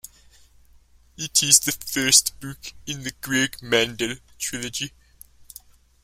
It 1.15 1.43
is 1.43 1.59
the 1.59 1.73
first 1.73 2.39
book 2.39 2.73
in 2.87 3.03
the 3.03 3.11
Greg 3.21 3.57
Mandel 3.61 4.15
trilogy. 4.39 4.93